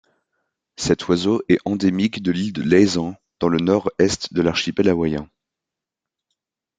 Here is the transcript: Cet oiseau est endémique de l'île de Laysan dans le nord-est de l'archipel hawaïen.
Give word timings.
Cet 0.77 1.09
oiseau 1.09 1.43
est 1.47 1.59
endémique 1.63 2.23
de 2.23 2.31
l'île 2.31 2.53
de 2.53 2.63
Laysan 2.63 3.13
dans 3.39 3.49
le 3.49 3.59
nord-est 3.59 4.33
de 4.33 4.41
l'archipel 4.41 4.89
hawaïen. 4.89 5.29